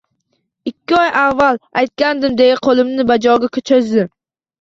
Ikki 0.69 0.95
oy 1.01 1.09
avval 1.23 1.59
aytgandim, 1.81 2.33
deya 2.39 2.55
qo`limni 2.69 3.05
banjoga 3.13 3.51
cho`zdim 3.73 4.09